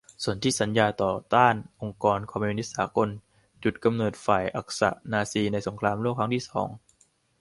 [0.23, 3.09] สนธิสัญญาต่อต้านองค์การคอมมิวนิสต์สากล
[3.63, 6.69] จุดกำเนิด ฝ่ายอักษะ-นาซี ใน สงครามโลกครั้งที่สอง